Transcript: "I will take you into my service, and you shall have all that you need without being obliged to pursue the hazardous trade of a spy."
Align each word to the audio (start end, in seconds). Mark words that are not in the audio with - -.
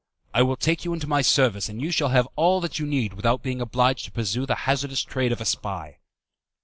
"I 0.33 0.41
will 0.41 0.55
take 0.55 0.83
you 0.83 0.93
into 0.95 1.05
my 1.05 1.21
service, 1.21 1.69
and 1.69 1.79
you 1.79 1.91
shall 1.91 2.09
have 2.09 2.27
all 2.35 2.59
that 2.61 2.79
you 2.79 2.87
need 2.87 3.13
without 3.13 3.43
being 3.43 3.61
obliged 3.61 4.05
to 4.05 4.11
pursue 4.11 4.47
the 4.47 4.55
hazardous 4.65 5.03
trade 5.03 5.31
of 5.31 5.41
a 5.41 5.45
spy." 5.45 5.99